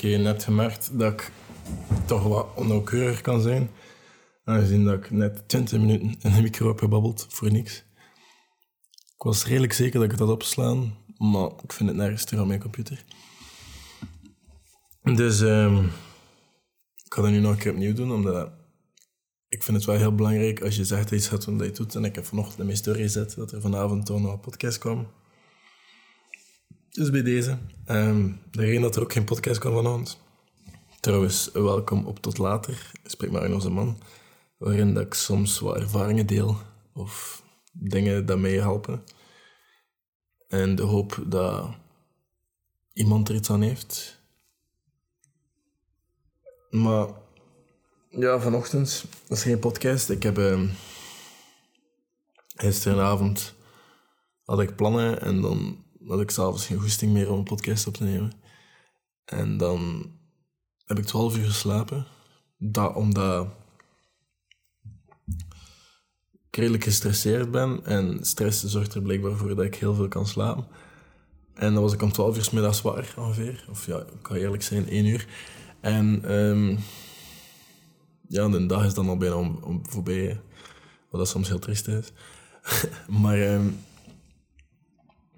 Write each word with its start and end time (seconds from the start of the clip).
Heb 0.00 0.20
net 0.20 0.44
gemerkt 0.44 0.98
dat 0.98 1.12
ik 1.12 1.30
toch 2.06 2.22
wat 2.22 2.46
onnauwkeurig 2.54 3.20
kan 3.20 3.40
zijn. 3.40 3.70
Aangezien 4.44 4.84
dat 4.84 4.94
ik 4.94 5.10
net 5.10 5.48
20 5.48 5.78
minuten 5.78 6.16
in 6.20 6.32
de 6.32 6.42
micro 6.42 6.68
heb 6.68 6.78
gebabbeld 6.78 7.26
voor 7.28 7.52
niks. 7.52 7.84
Ik 9.14 9.22
was 9.22 9.46
redelijk 9.46 9.72
zeker 9.72 9.94
dat 9.94 10.04
ik 10.04 10.10
het 10.10 10.20
had 10.20 10.28
opslaan, 10.28 10.94
maar 11.18 11.50
ik 11.62 11.72
vind 11.72 11.88
het 11.88 11.98
nergens 11.98 12.24
terug 12.24 12.40
op 12.40 12.46
mijn 12.46 12.60
computer. 12.60 13.04
Dus 15.02 15.40
ehm, 15.40 15.84
ik 17.04 17.14
ga 17.14 17.22
dat 17.22 17.30
nu 17.30 17.40
nog 17.40 17.52
een 17.52 17.58
keer 17.58 17.72
opnieuw 17.72 17.94
doen, 17.94 18.12
omdat 18.12 18.52
ik 19.48 19.62
vind 19.62 19.76
het 19.76 19.86
wel 19.86 19.96
heel 19.96 20.14
belangrijk 20.14 20.62
als 20.62 20.76
je 20.76 20.84
zegt 20.84 21.00
dat 21.00 21.10
je 21.10 21.16
iets 21.16 21.28
gaat 21.28 21.44
doen 21.44 21.58
dat 21.58 21.66
je 21.66 21.72
doet. 21.72 21.94
En 21.94 22.04
ik 22.04 22.14
heb 22.14 22.26
vanochtend 22.26 22.58
in 22.58 22.64
mijn 22.64 22.76
story 22.76 23.00
gezet 23.00 23.34
dat 23.36 23.52
er 23.52 23.60
vanavond 23.60 24.06
toch 24.06 24.20
nog 24.20 24.32
een 24.32 24.40
podcast 24.40 24.78
kwam. 24.78 25.06
Dus 26.90 27.10
bij 27.10 27.22
deze. 27.22 27.58
Um, 27.86 28.40
de 28.50 28.60
reden 28.60 28.82
dat 28.82 28.96
er 28.96 29.02
ook 29.02 29.12
geen 29.12 29.24
podcast 29.24 29.58
kwam 29.58 29.74
vanavond. 29.74 30.18
Trouwens, 31.00 31.50
welkom 31.52 32.06
op 32.06 32.18
Tot 32.18 32.38
Later. 32.38 32.92
Spreek 33.04 33.30
maar 33.30 33.44
in 33.44 33.54
onze 33.54 33.70
man. 33.70 33.98
Waarin 34.56 34.94
dat 34.94 35.04
ik 35.06 35.14
soms 35.14 35.58
wat 35.58 35.76
ervaringen 35.76 36.26
deel. 36.26 36.56
Of 36.92 37.42
dingen 37.72 38.26
dat 38.26 38.38
mij 38.38 38.52
helpen. 38.52 39.04
En 40.48 40.74
de 40.74 40.82
hoop 40.82 41.22
dat 41.26 41.70
iemand 42.92 43.28
er 43.28 43.34
iets 43.34 43.50
aan 43.50 43.62
heeft. 43.62 44.20
Maar 46.70 47.08
ja, 48.08 48.40
vanochtend 48.40 49.04
was 49.26 49.42
geen 49.42 49.58
podcast. 49.58 50.10
Ik 50.10 50.22
heb 50.22 50.38
uh, 50.38 50.70
gisteravond 52.54 53.54
had 54.44 54.60
ik 54.60 54.76
plannen 54.76 55.20
en 55.20 55.40
dan 55.40 55.84
had 56.10 56.20
ik 56.20 56.30
s'avonds 56.30 56.66
geen 56.66 56.80
goesting 56.80 57.12
meer 57.12 57.30
om 57.30 57.38
een 57.38 57.44
podcast 57.44 57.86
op 57.86 57.94
te 57.94 58.04
nemen. 58.04 58.32
En 59.24 59.56
dan 59.56 60.10
heb 60.84 60.98
ik 60.98 61.04
12 61.04 61.36
uur 61.36 61.44
geslapen. 61.44 62.06
Dat, 62.58 62.94
omdat 62.94 63.46
ik 66.48 66.56
redelijk 66.56 66.84
gestresseerd 66.84 67.50
ben. 67.50 67.84
En 67.84 68.24
stress 68.24 68.64
zorgt 68.64 68.94
er 68.94 69.02
blijkbaar 69.02 69.36
voor 69.36 69.54
dat 69.54 69.64
ik 69.64 69.74
heel 69.74 69.94
veel 69.94 70.08
kan 70.08 70.26
slapen. 70.26 70.66
En 71.54 71.72
dan 71.74 71.82
was 71.82 71.92
ik 71.92 72.02
om 72.02 72.12
12 72.12 72.36
uur 72.36 72.44
s 72.44 72.50
middags 72.50 72.82
waar 72.82 73.14
ongeveer. 73.16 73.64
Of 73.70 73.86
ja, 73.86 73.98
ik 73.98 74.22
kan 74.22 74.36
eerlijk 74.36 74.62
zijn, 74.62 74.88
1 74.88 75.04
uur. 75.04 75.26
En 75.80 76.32
um, 76.32 76.78
ja, 78.28 78.48
de 78.48 78.66
dag 78.66 78.84
is 78.84 78.94
dan 78.94 79.08
al 79.08 79.16
bijna 79.16 79.34
om, 79.34 79.82
voorbij. 79.88 80.40
Wat 81.10 81.28
soms 81.28 81.48
heel 81.48 81.58
triest 81.58 81.88
is. 81.88 82.12
maar 83.22 83.54
um, 83.54 83.78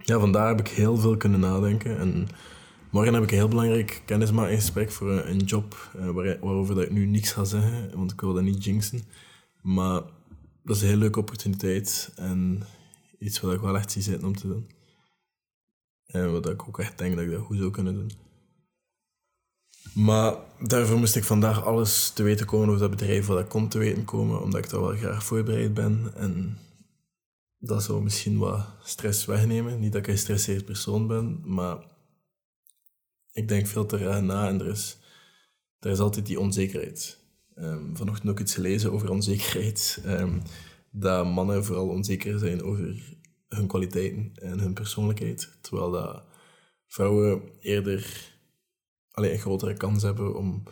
ja, 0.05 0.19
vandaar 0.19 0.48
heb 0.48 0.61
ik 0.61 0.69
heel 0.69 0.97
veel 0.97 1.17
kunnen 1.17 1.41
nadenken. 1.41 1.98
En 1.98 2.28
morgen 2.91 3.14
heb 3.14 3.22
ik 3.22 3.31
een 3.31 3.36
heel 3.36 3.48
belangrijk 3.48 4.03
kennismakingsgesprek 4.05 4.91
voor 4.91 5.11
een, 5.11 5.39
job 5.39 5.91
waar, 5.92 6.39
waarover 6.41 6.75
dat 6.75 6.84
ik 6.84 6.91
nu 6.91 7.06
niks 7.06 7.33
ga 7.33 7.44
zeggen, 7.44 7.97
want 7.97 8.12
ik 8.12 8.20
wil 8.20 8.34
dat 8.34 8.42
niet 8.42 8.64
jinxen. 8.64 9.03
Maar 9.62 10.03
dat 10.64 10.77
is 10.77 10.83
een 10.83 10.89
heel 10.89 10.97
leuke 10.97 11.19
opportuniteit 11.19 12.12
en 12.17 12.62
iets 13.19 13.41
wat 13.41 13.53
ik 13.53 13.61
wel 13.61 13.77
echt 13.77 13.92
zie 13.92 14.03
zitten 14.03 14.28
om 14.28 14.36
te 14.36 14.48
doen. 14.48 14.70
En 16.06 16.33
wat 16.33 16.48
ik 16.48 16.69
ook 16.69 16.78
echt 16.78 16.98
denk 16.98 17.16
dat 17.16 17.25
ik 17.25 17.31
dat 17.31 17.41
goed 17.41 17.56
zou 17.56 17.70
kunnen 17.70 17.94
doen. 17.94 18.11
Maar 19.94 20.34
daarvoor 20.61 20.98
moest 20.98 21.16
ik 21.16 21.25
vandaag 21.25 21.64
alles 21.64 22.11
te 22.11 22.22
weten 22.22 22.47
komen 22.47 22.69
over 22.69 22.81
dat 22.81 22.91
bedrijf, 22.91 23.27
wat 23.27 23.41
ik 23.41 23.48
kon 23.48 23.69
te 23.69 23.78
weten 23.78 24.05
komen, 24.05 24.42
omdat 24.42 24.64
ik 24.64 24.70
daar 24.70 24.81
wel 24.81 24.97
graag 24.97 25.25
voorbereid 25.25 25.75
ben. 25.75 26.12
En 26.16 26.59
dat 27.65 27.83
zou 27.83 28.03
misschien 28.03 28.39
wat 28.39 28.67
stress 28.83 29.25
wegnemen. 29.25 29.81
Niet 29.81 29.93
dat 29.93 30.01
ik 30.01 30.07
een 30.07 30.13
gestresseerd 30.13 30.65
persoon 30.65 31.07
ben, 31.07 31.41
maar 31.45 31.85
ik 33.33 33.49
denk 33.49 33.67
veel 33.67 33.87
te 33.87 33.97
raar 33.97 34.23
na 34.23 34.49
en 34.49 34.61
er 34.61 34.67
is, 34.67 34.99
er 35.79 35.91
is 35.91 35.99
altijd 35.99 36.27
die 36.27 36.41
onzekerheid. 36.41 37.19
Um, 37.59 37.97
vanochtend 37.97 38.31
ook 38.31 38.41
iets 38.41 38.55
gelezen 38.55 38.93
over 38.93 39.11
onzekerheid. 39.11 40.03
Um, 40.07 40.43
dat 40.91 41.27
mannen 41.27 41.65
vooral 41.65 41.89
onzeker 41.89 42.39
zijn 42.39 42.62
over 42.62 43.17
hun 43.49 43.67
kwaliteiten 43.67 44.33
en 44.34 44.59
hun 44.59 44.75
persoonlijkheid. 44.75 45.51
Terwijl 45.61 45.91
dat 45.91 46.25
vrouwen 46.87 47.43
eerder 47.61 48.31
alleen 49.11 49.33
een 49.33 49.39
grotere 49.39 49.75
kans 49.75 50.03
hebben 50.03 50.37
om 50.37 50.62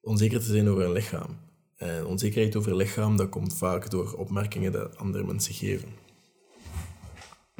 onzeker 0.00 0.40
te 0.40 0.46
zijn 0.46 0.68
over 0.68 0.82
hun 0.82 0.92
lichaam. 0.92 1.38
En 1.76 2.06
onzekerheid 2.06 2.56
over 2.56 2.76
lichaam, 2.76 3.16
dat 3.16 3.28
komt 3.28 3.54
vaak 3.54 3.90
door 3.90 4.12
opmerkingen 4.12 4.72
dat 4.72 4.96
andere 4.96 5.24
mensen 5.24 5.54
geven. 5.54 6.06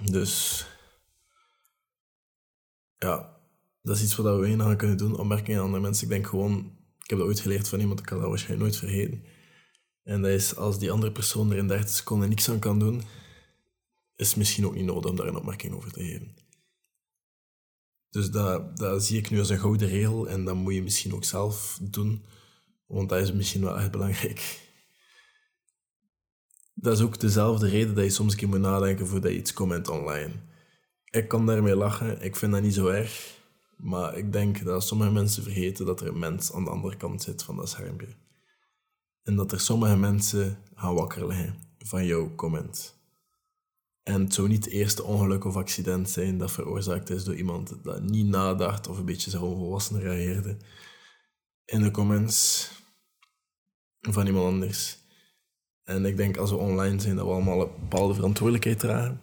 Dus 0.04 0.66
ja, 2.98 3.36
dat 3.82 3.96
is 3.96 4.02
iets 4.02 4.16
wat 4.16 4.34
we 4.34 4.40
weinig 4.40 4.66
aan 4.66 4.76
kunnen 4.76 4.96
doen. 4.96 5.18
Opmerkingen 5.18 5.58
aan 5.58 5.64
andere 5.64 5.82
mensen. 5.82 6.04
Ik 6.04 6.10
denk 6.10 6.26
gewoon, 6.26 6.76
ik 6.98 7.10
heb 7.10 7.18
dat 7.18 7.28
ooit 7.28 7.40
geleerd 7.40 7.68
van 7.68 7.80
iemand, 7.80 8.00
ik 8.00 8.06
kan 8.06 8.18
dat 8.18 8.28
waarschijnlijk 8.28 8.62
nooit 8.62 8.76
vergeten. 8.76 9.24
En 10.02 10.22
dat 10.22 10.30
is 10.30 10.56
als 10.56 10.78
die 10.78 10.90
andere 10.90 11.12
persoon 11.12 11.50
er 11.50 11.56
in 11.56 11.68
30 11.68 11.90
seconden 11.90 12.28
niks 12.28 12.50
aan 12.50 12.58
kan 12.58 12.78
doen, 12.78 13.02
is 14.16 14.34
misschien 14.34 14.66
ook 14.66 14.74
niet 14.74 14.84
nodig 14.84 15.10
om 15.10 15.16
daar 15.16 15.26
een 15.26 15.36
opmerking 15.36 15.74
over 15.74 15.92
te 15.92 16.00
geven. 16.00 16.36
Dus 18.10 18.30
dat, 18.30 18.76
dat 18.76 19.04
zie 19.04 19.18
ik 19.18 19.30
nu 19.30 19.38
als 19.38 19.48
een 19.48 19.58
gouden 19.58 19.88
regel 19.88 20.28
en 20.28 20.44
dat 20.44 20.54
moet 20.54 20.74
je 20.74 20.82
misschien 20.82 21.14
ook 21.14 21.24
zelf 21.24 21.78
doen, 21.82 22.24
want 22.86 23.08
dat 23.08 23.20
is 23.20 23.32
misschien 23.32 23.60
wel 23.60 23.78
echt 23.78 23.90
belangrijk 23.90 24.67
dat 26.80 26.96
is 26.96 27.04
ook 27.04 27.20
dezelfde 27.20 27.68
reden 27.68 27.94
dat 27.94 28.04
je 28.04 28.10
soms 28.10 28.32
een 28.32 28.38
keer 28.38 28.48
moet 28.48 28.58
nadenken 28.58 29.06
voordat 29.06 29.30
je 29.30 29.38
iets 29.38 29.52
comment 29.52 29.88
online. 29.88 30.32
Ik 31.10 31.28
kan 31.28 31.46
daarmee 31.46 31.76
lachen, 31.76 32.22
ik 32.22 32.36
vind 32.36 32.52
dat 32.52 32.62
niet 32.62 32.74
zo 32.74 32.86
erg. 32.86 33.36
Maar 33.76 34.16
ik 34.16 34.32
denk 34.32 34.64
dat 34.64 34.84
sommige 34.84 35.10
mensen 35.10 35.42
vergeten 35.42 35.86
dat 35.86 36.00
er 36.00 36.06
een 36.06 36.18
mens 36.18 36.52
aan 36.52 36.64
de 36.64 36.70
andere 36.70 36.96
kant 36.96 37.22
zit 37.22 37.42
van 37.42 37.56
dat 37.56 37.68
schermpje. 37.68 38.16
En 39.22 39.36
dat 39.36 39.52
er 39.52 39.60
sommige 39.60 39.96
mensen 39.96 40.58
gaan 40.74 40.94
wakker 40.94 41.26
liggen 41.26 41.54
van 41.78 42.06
jouw 42.06 42.34
comment. 42.34 42.96
En 44.02 44.22
het 44.22 44.34
zou 44.34 44.48
niet 44.48 44.64
het 44.64 44.74
eerste 44.74 45.02
ongeluk 45.02 45.44
of 45.44 45.56
accident 45.56 46.10
zijn 46.10 46.38
dat 46.38 46.50
veroorzaakt 46.50 47.10
is 47.10 47.24
door 47.24 47.36
iemand 47.36 47.74
dat 47.82 48.02
niet 48.02 48.26
nadacht 48.26 48.86
of 48.86 48.98
een 48.98 49.04
beetje 49.04 49.30
zo 49.30 49.44
onvolwassen 49.44 50.00
reageerde 50.00 50.56
in 51.64 51.82
de 51.82 51.90
comments 51.90 52.70
van 54.00 54.26
iemand 54.26 54.46
anders. 54.46 54.98
En 55.88 56.04
ik 56.04 56.16
denk 56.16 56.36
als 56.36 56.50
we 56.50 56.56
online 56.56 57.00
zijn, 57.00 57.16
dat 57.16 57.26
we 57.26 57.32
allemaal 57.32 57.60
een 57.60 57.70
bepaalde 57.80 58.14
verantwoordelijkheid 58.14 58.78
dragen. 58.78 59.20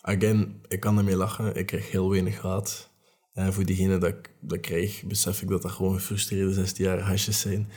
Again, 0.00 0.60
ik 0.68 0.80
kan 0.80 0.98
ermee 0.98 1.16
lachen. 1.16 1.56
Ik 1.56 1.66
krijg 1.66 1.90
heel 1.90 2.10
weinig 2.10 2.42
haat. 2.42 2.90
En 3.32 3.52
voor 3.52 3.64
diegenen 3.64 4.00
dat 4.00 4.08
ik 4.08 4.30
dat 4.40 4.60
krijg, 4.60 5.04
besef 5.04 5.42
ik 5.42 5.48
dat 5.48 5.62
dat 5.62 5.70
gewoon 5.70 5.94
gefrustreerde 5.94 6.66
16-jarige 6.66 7.08
hasjes 7.08 7.40
zijn. 7.40 7.68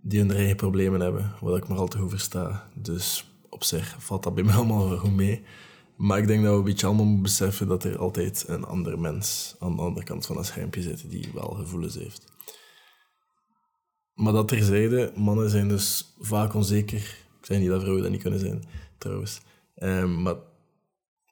Die 0.00 0.20
hun 0.20 0.30
eigen 0.30 0.56
problemen 0.56 1.00
hebben, 1.00 1.32
wat 1.40 1.56
ik 1.56 1.68
maar 1.68 1.78
al 1.78 1.88
te 1.88 1.98
goed 1.98 2.10
versta. 2.10 2.70
Dus 2.74 3.30
op 3.48 3.64
zich 3.64 3.96
valt 3.98 4.22
dat 4.22 4.34
bij 4.34 4.44
mij 4.44 4.54
allemaal 4.54 4.98
goed 4.98 5.14
mee. 5.14 5.42
Maar 5.96 6.18
ik 6.18 6.26
denk 6.26 6.42
dat 6.42 6.52
we 6.52 6.58
een 6.58 6.64
beetje 6.64 6.86
allemaal 6.86 7.04
moeten 7.04 7.22
beseffen 7.22 7.68
dat 7.68 7.84
er 7.84 7.98
altijd 7.98 8.44
een 8.48 8.64
ander 8.64 8.98
mens 8.98 9.56
aan 9.58 9.76
de 9.76 9.82
andere 9.82 10.06
kant 10.06 10.26
van 10.26 10.36
het 10.36 10.46
schermpje 10.46 10.82
zit 10.82 11.10
die 11.10 11.30
wel 11.34 11.48
gevoelens 11.48 11.94
heeft. 11.94 12.34
Maar 14.16 14.32
dat 14.32 14.48
terzijde, 14.48 15.12
mannen 15.16 15.50
zijn 15.50 15.68
dus 15.68 16.14
vaak 16.18 16.54
onzeker. 16.54 16.98
Ik 17.40 17.46
zeg 17.46 17.58
niet 17.58 17.68
dat 17.68 17.80
vrouwen 17.80 18.02
dat 18.02 18.12
niet 18.12 18.22
kunnen 18.22 18.40
zijn, 18.40 18.64
trouwens. 18.98 19.40
Um, 19.76 20.22
maar 20.22 20.34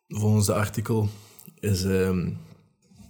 volgens 0.08 0.46
de 0.46 0.54
artikel 0.54 1.08
is, 1.60 1.82
um, 1.82 2.38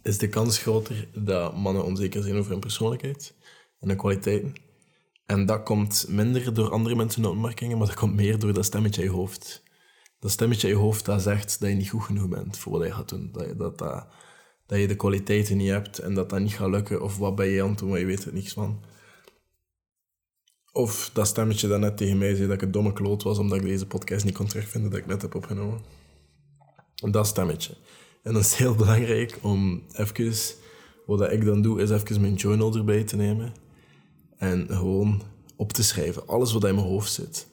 is 0.03 0.19
de 0.19 0.29
kans 0.29 0.59
groter 0.59 1.09
dat 1.15 1.57
mannen 1.57 1.85
onzeker 1.85 2.23
zijn 2.23 2.37
over 2.37 2.51
hun 2.51 2.61
persoonlijkheid 2.61 3.35
en 3.81 3.89
hun 3.89 3.97
kwaliteiten. 3.97 4.53
En 5.27 5.47
dat 5.47 5.63
komt 5.63 6.07
minder 6.09 6.55
door 6.55 6.71
andere 6.71 6.95
mensen 6.95 7.25
opmerkingen, 7.25 7.79
maar 7.79 7.87
dat 7.87 7.97
komt 7.97 8.15
meer 8.15 8.39
door 8.39 8.53
dat 8.53 8.65
stemmetje 8.65 9.03
in 9.03 9.09
je 9.09 9.15
hoofd. 9.15 9.63
Dat 10.19 10.31
stemmetje 10.31 10.69
in 10.69 10.75
je 10.75 10.81
hoofd 10.81 11.05
dat 11.05 11.23
zegt 11.23 11.61
dat 11.61 11.69
je 11.69 11.75
niet 11.75 11.91
goed 11.91 12.03
genoeg 12.03 12.29
bent 12.29 12.59
voor 12.59 12.73
wat 12.73 12.87
je 12.87 12.93
gaat 12.93 13.09
doen. 13.09 13.29
Dat, 13.33 13.59
dat, 13.59 13.79
dat, 13.79 14.07
dat 14.67 14.79
je 14.79 14.87
de 14.87 14.97
kwaliteiten 14.97 15.57
niet 15.57 15.71
hebt 15.71 15.99
en 15.99 16.15
dat 16.15 16.31
dat 16.31 16.41
niet 16.41 16.55
gaat 16.57 16.71
lukken. 16.71 17.03
Of 17.03 17.19
wat 17.19 17.35
ben 17.35 17.47
je 17.47 17.63
aan 17.63 17.69
het 17.69 17.79
doen, 17.79 17.89
maar 17.89 17.99
je 17.99 18.07
weet 18.07 18.25
er 18.25 18.33
niks 18.33 18.53
van. 18.53 18.93
Of 20.77 21.11
dat 21.13 21.27
stemmetje 21.27 21.69
dat 21.69 21.81
net 21.81 21.97
tegen 21.97 22.19
mij 22.19 22.35
zei 22.35 22.47
dat 22.47 22.57
ik 22.57 22.63
een 22.63 22.71
domme 22.71 22.93
kloot 22.93 23.23
was 23.23 23.39
omdat 23.39 23.59
ik 23.59 23.65
deze 23.65 23.87
podcast 23.87 24.25
niet 24.25 24.35
kon 24.35 24.47
terugvinden 24.47 24.91
dat 24.91 24.99
ik 24.99 25.07
net 25.07 25.23
heb 25.23 25.35
opgenomen. 25.35 25.81
Dat 26.95 27.27
stemmetje. 27.27 27.75
En 28.23 28.33
dat 28.33 28.43
is 28.43 28.55
heel 28.55 28.75
belangrijk 28.75 29.39
om 29.43 29.83
even, 29.93 30.35
wat 31.07 31.33
ik 31.33 31.45
dan 31.45 31.63
doe, 31.63 31.83
is 31.83 31.91
even 31.91 32.21
mijn 32.21 32.35
journal 32.35 32.75
erbij 32.75 33.05
te 33.05 33.17
nemen. 33.17 33.53
En 34.37 34.67
gewoon 34.69 35.23
op 35.57 35.73
te 35.73 35.83
schrijven. 35.83 36.27
Alles 36.27 36.53
wat 36.53 36.65
in 36.65 36.75
mijn 36.75 36.87
hoofd 36.87 37.13
zit. 37.13 37.47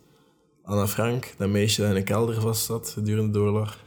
Anna 0.63 0.87
Frank, 0.87 1.33
dat 1.37 1.49
meisje 1.49 1.81
dat 1.81 1.89
in 1.89 1.95
een 1.95 2.03
kelder 2.03 2.41
vast 2.41 2.65
zat 2.65 2.89
gedurende 2.89 3.31
de 3.31 3.37
doorlag, 3.37 3.83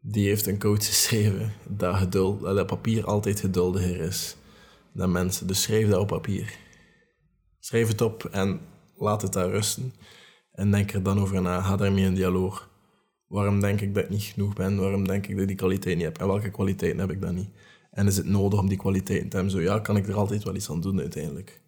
die 0.00 0.28
heeft 0.28 0.46
een 0.46 0.58
coach 0.58 0.86
geschreven 0.86 1.52
dat, 1.68 1.96
geduld, 1.96 2.40
dat 2.40 2.66
papier 2.66 3.04
altijd 3.04 3.40
geduldiger 3.40 4.00
is 4.00 4.36
dan 4.92 5.12
mensen. 5.12 5.46
Dus 5.46 5.62
schrijf 5.62 5.88
dat 5.88 6.00
op 6.00 6.06
papier. 6.06 6.68
Schrijf 7.60 7.88
het 7.88 8.00
op 8.00 8.24
en 8.24 8.60
laat 8.96 9.22
het 9.22 9.32
daar 9.32 9.50
rusten. 9.50 9.94
En 10.52 10.70
denk 10.70 10.92
er 10.92 11.02
dan 11.02 11.20
over 11.20 11.42
na. 11.42 11.60
Ga 11.60 11.76
daarmee 11.76 12.04
in 12.04 12.14
dialoog. 12.14 12.70
Waarom 13.26 13.60
denk 13.60 13.80
ik 13.80 13.94
dat 13.94 14.04
ik 14.04 14.10
niet 14.10 14.22
genoeg 14.22 14.54
ben? 14.54 14.76
Waarom 14.76 15.06
denk 15.06 15.26
ik 15.26 15.32
dat 15.32 15.40
ik 15.40 15.48
die 15.48 15.56
kwaliteit 15.56 15.96
niet 15.96 16.04
heb? 16.04 16.18
En 16.18 16.26
welke 16.26 16.50
kwaliteiten 16.50 17.00
heb 17.00 17.10
ik 17.10 17.20
dan 17.20 17.34
niet? 17.34 17.50
En 17.90 18.06
is 18.06 18.16
het 18.16 18.26
nodig 18.26 18.60
om 18.60 18.68
die 18.68 18.78
kwaliteit 18.78 19.30
te 19.30 19.36
hebben? 19.36 19.52
Zo 19.52 19.60
ja, 19.60 19.78
kan 19.78 19.96
ik 19.96 20.08
er 20.08 20.14
altijd 20.14 20.44
wel 20.44 20.54
iets 20.54 20.70
aan 20.70 20.80
doen 20.80 21.00
uiteindelijk. 21.00 21.60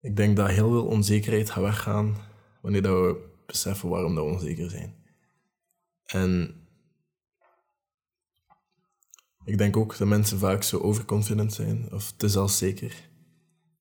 Ik 0.00 0.16
denk 0.16 0.36
dat 0.36 0.48
heel 0.48 0.70
veel 0.70 0.86
onzekerheid 0.86 1.50
gaat 1.50 1.62
weggaan 1.62 2.16
wanneer 2.60 2.82
dat 2.82 3.00
we 3.00 3.26
beseffen 3.46 3.88
waarom 3.88 4.14
we 4.14 4.20
onzeker 4.20 4.70
zijn. 4.70 4.94
En 6.04 6.54
ik 9.44 9.58
denk 9.58 9.76
ook 9.76 9.98
dat 9.98 10.08
mensen 10.08 10.38
vaak 10.38 10.62
zo 10.62 10.78
overconfident 10.78 11.52
zijn, 11.52 11.92
of 11.92 12.12
te 12.16 12.28
zelfzeker, 12.28 13.07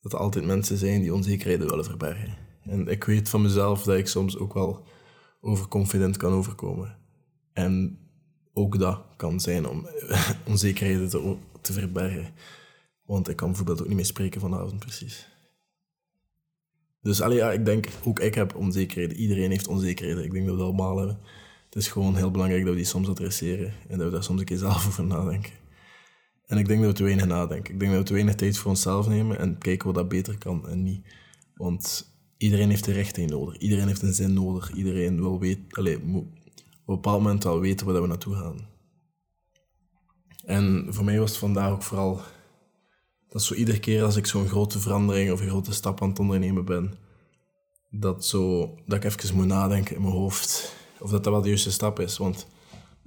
dat 0.09 0.19
er 0.19 0.25
altijd 0.25 0.45
mensen 0.45 0.77
zijn 0.77 1.01
die 1.01 1.13
onzekerheden 1.13 1.67
willen 1.67 1.85
verbergen. 1.85 2.37
En 2.63 2.87
ik 2.87 3.03
weet 3.03 3.29
van 3.29 3.41
mezelf 3.41 3.83
dat 3.83 3.97
ik 3.97 4.07
soms 4.07 4.37
ook 4.37 4.53
wel 4.53 4.83
overconfident 5.41 6.17
kan 6.17 6.33
overkomen. 6.33 6.97
En 7.53 7.99
ook 8.53 8.79
dat 8.79 9.01
kan 9.17 9.39
zijn 9.39 9.67
om 9.67 9.87
onzekerheden 10.47 11.09
te, 11.09 11.35
te 11.61 11.73
verbergen. 11.73 12.33
Want 13.05 13.29
ik 13.29 13.35
kan 13.35 13.47
bijvoorbeeld 13.47 13.81
ook 13.81 13.87
niet 13.87 13.95
meer 13.95 14.05
spreken 14.05 14.41
vanavond, 14.41 14.79
precies. 14.79 15.27
Dus 17.01 17.21
allee, 17.21 17.37
ja, 17.37 17.51
ik 17.51 17.65
denk, 17.65 17.87
ook 18.03 18.19
ik 18.19 18.35
heb 18.35 18.55
onzekerheden. 18.55 19.17
Iedereen 19.17 19.51
heeft 19.51 19.67
onzekerheden. 19.67 20.23
Ik 20.23 20.31
denk 20.31 20.45
dat 20.45 20.53
we 20.53 20.59
dat 20.59 20.69
allemaal 20.69 20.97
hebben. 20.97 21.19
Het 21.65 21.75
is 21.75 21.87
gewoon 21.87 22.15
heel 22.15 22.31
belangrijk 22.31 22.63
dat 22.63 22.71
we 22.71 22.79
die 22.79 22.87
soms 22.89 23.07
adresseren 23.07 23.73
en 23.87 23.97
dat 23.97 24.07
we 24.07 24.13
daar 24.13 24.23
soms 24.23 24.39
een 24.39 24.45
keer 24.45 24.57
zelf 24.57 24.87
over 24.87 25.03
nadenken. 25.03 25.51
En 26.47 26.57
ik 26.57 26.67
denk 26.67 26.79
dat 26.79 26.89
we 26.89 26.95
te 26.95 27.03
weinig 27.03 27.25
nadenken. 27.25 27.73
Ik 27.73 27.79
denk 27.79 27.91
dat 27.91 28.01
we 28.01 28.07
te 28.07 28.13
weinig 28.13 28.35
tijd 28.35 28.57
voor 28.57 28.69
onszelf 28.69 29.07
nemen 29.07 29.39
en 29.39 29.57
kijken 29.57 29.85
wat 29.85 29.95
dat 29.95 30.07
beter 30.07 30.37
kan 30.37 30.67
en 30.67 30.83
niet. 30.83 31.05
Want 31.55 32.11
iedereen 32.37 32.69
heeft 32.69 32.87
een 32.87 32.93
richting 32.93 33.29
nodig. 33.29 33.57
Iedereen 33.57 33.87
heeft 33.87 34.01
een 34.01 34.13
zin 34.13 34.33
nodig. 34.33 34.73
Iedereen 34.73 35.15
wil 35.15 35.39
weten, 35.39 35.65
allee, 35.69 35.99
moet 35.99 36.23
op 36.23 36.93
een 36.93 37.01
bepaald 37.01 37.21
moment 37.21 37.43
wel 37.43 37.59
weten 37.59 37.85
waar 37.85 38.01
we 38.01 38.07
naartoe 38.07 38.35
gaan. 38.35 38.67
En 40.45 40.87
voor 40.89 41.03
mij 41.03 41.19
was 41.19 41.29
het 41.29 41.39
vandaag 41.39 41.71
ook 41.71 41.83
vooral 41.83 42.21
dat 43.29 43.43
zo 43.43 43.53
iedere 43.53 43.79
keer 43.79 44.03
als 44.03 44.15
ik 44.15 44.25
zo'n 44.25 44.47
grote 44.47 44.79
verandering 44.79 45.31
of 45.31 45.41
een 45.41 45.49
grote 45.49 45.73
stap 45.73 46.01
aan 46.01 46.09
het 46.09 46.19
ondernemen 46.19 46.65
ben, 46.65 46.93
dat, 47.89 48.25
zo, 48.25 48.73
dat 48.85 49.03
ik 49.03 49.03
even 49.03 49.35
moet 49.35 49.45
nadenken 49.45 49.95
in 49.95 50.01
mijn 50.01 50.13
hoofd 50.13 50.75
of 50.99 51.09
dat 51.09 51.23
dat 51.23 51.33
wel 51.33 51.41
de 51.41 51.47
juiste 51.47 51.71
stap 51.71 51.99
is. 51.99 52.17
Want 52.17 52.47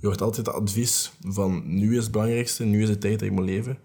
je 0.00 0.06
hoort 0.06 0.22
altijd 0.22 0.46
het 0.46 0.54
advies 0.54 1.12
van 1.20 1.62
nu 1.64 1.96
is 1.96 2.02
het 2.02 2.12
belangrijkste, 2.12 2.64
nu 2.64 2.82
is 2.82 2.88
de 2.88 2.98
tijd 2.98 3.18
dat 3.18 3.28
je 3.28 3.34
moet 3.34 3.44
leven. 3.44 3.78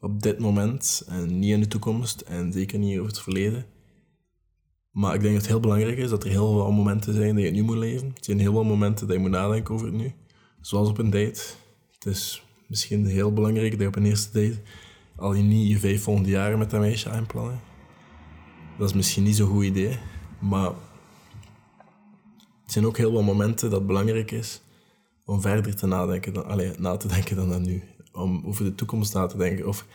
Op 0.00 0.22
dit 0.22 0.38
moment 0.38 1.04
en 1.08 1.38
niet 1.38 1.52
in 1.52 1.60
de 1.60 1.68
toekomst 1.68 2.20
en 2.20 2.52
zeker 2.52 2.78
niet 2.78 2.98
over 2.98 3.10
het 3.10 3.20
verleden. 3.20 3.66
Maar 4.90 5.14
ik 5.14 5.20
denk 5.20 5.32
dat 5.32 5.42
het 5.42 5.50
heel 5.50 5.60
belangrijk 5.60 5.98
is 5.98 6.10
dat 6.10 6.24
er 6.24 6.30
heel 6.30 6.52
veel 6.52 6.72
momenten 6.72 7.14
zijn 7.14 7.34
dat 7.34 7.44
je 7.44 7.50
nu 7.50 7.62
moet 7.62 7.76
leven. 7.76 8.06
Er 8.06 8.24
zijn 8.24 8.38
heel 8.38 8.52
veel 8.52 8.64
momenten 8.64 9.06
dat 9.06 9.16
je 9.16 9.22
moet 9.22 9.30
nadenken 9.30 9.74
over 9.74 9.86
het 9.86 9.96
nu. 9.96 10.12
Zoals 10.60 10.88
op 10.88 10.98
een 10.98 11.10
date. 11.10 11.42
Het 11.92 12.06
is 12.06 12.46
misschien 12.68 13.06
heel 13.06 13.32
belangrijk 13.32 13.70
dat 13.70 13.80
je 13.80 13.86
op 13.86 13.96
een 13.96 14.06
eerste 14.06 14.40
date 14.40 14.60
al 15.16 15.34
je 15.34 15.42
niet 15.42 15.70
je 15.70 15.78
vijf 15.78 16.02
volgende 16.02 16.30
jaren 16.30 16.58
met 16.58 16.70
dat 16.70 16.80
meisje 16.80 17.10
aanplannen. 17.10 17.60
Dat 18.78 18.88
is 18.88 18.94
misschien 18.94 19.22
niet 19.22 19.36
zo'n 19.36 19.48
goed 19.48 19.64
idee, 19.64 19.98
maar 20.40 20.70
het 22.62 22.72
zijn 22.72 22.86
ook 22.86 22.96
heel 22.96 23.10
veel 23.10 23.22
momenten 23.22 23.70
dat 23.70 23.86
belangrijk 23.86 24.30
is 24.30 24.62
om 25.24 25.40
verder 25.40 25.76
te 25.76 25.86
nadenken 25.86 26.32
dan, 26.32 26.46
allez, 26.46 26.76
na 26.76 26.96
te 26.96 27.08
denken 27.08 27.36
dan, 27.36 27.62
nu. 27.62 27.82
Om 28.12 28.42
over 28.46 28.64
de 28.64 28.74
toekomst 28.74 29.14
na 29.14 29.26
te 29.26 29.36
denken. 29.36 29.68
Of 29.68 29.86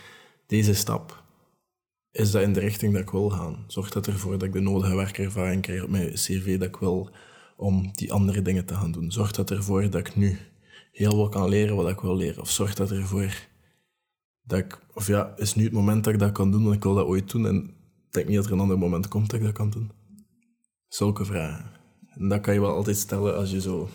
deze 0.46 0.74
stap, 0.74 1.24
is 2.12 2.32
dat 2.32 2.42
in 2.42 2.54
de 2.54 2.60
richting 2.60 2.94
dat 2.94 3.02
ik 3.02 3.10
wil 3.10 3.30
gaan? 3.30 3.64
Zorgt 3.68 3.94
dat 3.94 4.08
ervoor 4.08 4.32
dat 4.32 4.44
ik 4.44 4.54
de 4.54 4.60
nodige 4.60 4.96
werkervaring 4.96 5.62
krijg 5.62 5.84
op 5.84 5.90
mijn 5.90 6.14
cv 6.14 6.60
dat 6.60 6.68
ik 6.68 6.76
wil 6.76 7.10
om 7.58 7.92
die 7.94 8.14
andere 8.14 8.42
dingen 8.42 8.66
te 8.66 8.74
gaan 8.74 8.92
doen? 8.92 9.12
Zorgt 9.12 9.36
dat 9.36 9.52
ervoor 9.52 9.90
dat 9.90 10.08
ik 10.08 10.16
nu 10.16 10.38
heel 10.92 11.12
veel 11.12 11.30
kan 11.30 11.50
leren 11.50 11.76
wat 11.76 11.90
ik 11.90 12.00
wil 12.00 12.16
leren? 12.16 12.42
Of 12.42 12.50
zorgt 12.50 12.78
dat 12.78 12.92
ervoor 12.92 13.48
dat 14.44 14.60
ik, 14.60 14.80
of 14.94 15.08
ja, 15.08 15.34
is 15.36 15.56
nu 15.56 15.64
het 15.64 15.74
moment 15.74 16.04
dat 16.04 16.14
ik 16.14 16.20
dat 16.20 16.32
kan 16.32 16.52
doen, 16.52 16.64
want 16.64 16.76
ik 16.76 16.84
wil 16.84 16.96
dat 16.96 17.06
ooit 17.06 17.32
doen 17.32 17.48
en 17.48 17.56
ik 18.08 18.14
denk 18.16 18.28
niet 18.28 18.36
dat 18.36 18.46
er 18.46 18.52
een 18.52 18.60
ander 18.60 18.78
moment 18.78 19.08
komt 19.08 19.30
dat 19.30 19.40
ik 19.40 19.46
dat 19.46 19.56
kan 19.56 19.70
doen? 19.70 19.92
Zulke 20.88 21.26
vragen. 21.26 21.72
En 22.10 22.28
dat 22.28 22.42
kan 22.42 22.54
je 22.54 22.60
wel 22.60 22.76
altijd 22.76 22.98
stellen 22.98 23.36
als 23.36 23.52
je 23.52 23.62
zo 23.62 23.90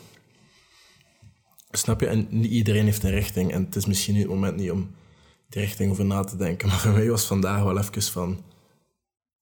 Snap 1.77 1.99
je? 1.99 2.07
En 2.07 2.27
niet 2.29 2.51
iedereen 2.51 2.85
heeft 2.85 3.03
een 3.03 3.09
richting. 3.09 3.51
En 3.51 3.65
het 3.65 3.75
is 3.75 3.85
misschien 3.85 4.13
nu 4.13 4.19
het 4.19 4.29
moment 4.29 4.55
niet 4.55 4.71
om 4.71 4.95
die 5.49 5.61
richting 5.61 5.91
over 5.91 6.05
na 6.05 6.23
te 6.23 6.35
denken. 6.35 6.67
Maar 6.69 6.79
voor 6.79 6.91
mij 6.91 7.09
was 7.09 7.25
vandaag 7.25 7.63
wel 7.63 7.77
even 7.77 8.01
van... 8.01 8.43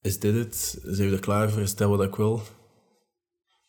Is 0.02 0.20
dit 0.20 0.36
het? 0.36 0.80
Zijn 0.84 1.10
we 1.10 1.16
er 1.16 1.22
klaar 1.22 1.50
voor? 1.50 1.62
Is 1.62 1.76
dat 1.76 1.90
wat 1.90 2.04
ik 2.04 2.16
wil? 2.16 2.42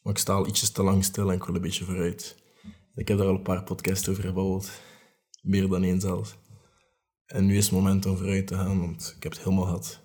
Maar 0.02 0.12
ik 0.12 0.18
sta 0.18 0.32
al 0.32 0.46
ietsjes 0.46 0.70
te 0.70 0.82
lang 0.82 1.04
stil 1.04 1.28
en 1.28 1.36
ik 1.36 1.44
wil 1.44 1.54
een 1.54 1.60
beetje 1.60 1.84
vooruit. 1.84 2.36
Ik 2.94 3.08
heb 3.08 3.18
daar 3.18 3.26
al 3.26 3.34
een 3.34 3.42
paar 3.42 3.64
podcasts 3.64 4.08
over 4.08 4.22
gebabbeld. 4.22 4.70
Meer 5.42 5.68
dan 5.68 5.82
één 5.82 6.00
zelfs. 6.00 6.36
En 7.26 7.46
nu 7.46 7.56
is 7.56 7.64
het 7.64 7.74
moment 7.74 8.06
om 8.06 8.16
vooruit 8.16 8.46
te 8.46 8.54
gaan, 8.54 8.80
want 8.80 9.14
ik 9.16 9.22
heb 9.22 9.32
het 9.32 9.42
helemaal 9.42 9.64
gehad. 9.64 10.00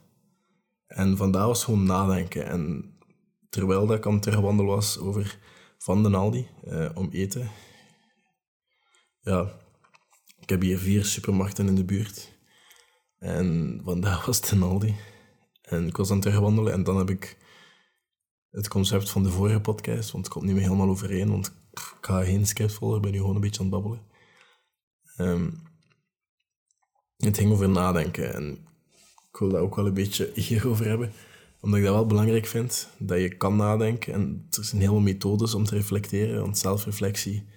En 0.88 1.17
vandaag 1.17 1.45
was 1.45 1.63
gewoon 1.63 1.83
nadenken. 1.83 2.45
En 2.45 2.94
terwijl 3.50 3.88
dat 3.88 3.97
ik 3.97 4.06
aan 4.06 4.13
het 4.13 4.21
terugwandelen 4.21 4.75
was 4.75 4.97
over 4.97 5.38
Van 5.77 6.03
den 6.03 6.15
Aldi, 6.15 6.47
eh, 6.63 6.89
om 6.94 7.09
eten 7.11 7.50
ja, 9.21 9.60
ik 10.39 10.50
heb 10.50 10.62
hier 10.62 10.80
vier 10.80 11.06
supermarkten 11.06 11.68
in 11.68 11.75
de 11.75 11.86
buurt. 11.86 12.38
En 13.19 13.81
vandaag 13.83 14.25
was 14.25 14.38
het 14.38 14.62
Aldi. 14.62 14.95
En 15.62 15.88
ik 15.88 15.98
was 15.98 16.10
aan 16.10 16.16
het 16.16 16.25
terugwandelen 16.25 16.74
en 16.74 16.83
dan 16.83 16.98
heb 16.98 17.10
ik 17.10 17.38
het 18.50 18.68
concept 18.68 19.10
van 19.10 19.24
de 19.24 19.30
vorige 19.30 19.62
podcast, 19.62 20.12
want 20.12 20.25
het 20.25 20.33
komt 20.33 20.45
niet 20.45 20.54
meer 20.54 20.63
helemaal 20.63 20.89
overeen, 20.89 21.30
want 21.30 21.48
ik 21.71 21.98
ga 22.01 22.24
geen 22.24 22.48
script 22.48 22.74
volgen, 22.74 22.98
ik 22.98 23.04
ben 23.04 23.12
nu 23.12 23.18
gewoon 23.18 23.36
een 23.36 23.42
beetje 23.42 23.62
aan 23.62 23.66
het 23.66 23.75
babbelen. 23.75 24.01
Ehm, 25.16 25.50
het 27.18 27.38
ging 27.38 27.51
over 27.51 27.69
nadenken 27.69 28.33
en 28.33 28.68
ik 29.31 29.39
wil 29.39 29.50
daar 29.50 29.62
ook 29.62 29.75
wel 29.75 29.86
een 29.86 29.94
beetje 29.94 30.31
hierover 30.48 30.86
hebben, 30.86 31.12
omdat 31.62 31.80
ik 31.80 31.86
dat 31.86 31.94
wel 31.94 32.06
belangrijk 32.06 32.45
vind, 32.45 32.89
dat 32.98 33.19
je 33.19 33.38
kan 33.38 33.56
nadenken 33.56 34.13
en 34.13 34.48
er 34.50 34.66
zijn 34.66 34.81
heel 34.81 34.92
veel 34.92 35.00
methodes 35.00 35.54
om 35.54 35.63
te 35.63 35.75
reflecteren, 35.75 36.42
want 36.42 36.57
zelfreflectie 36.57 37.48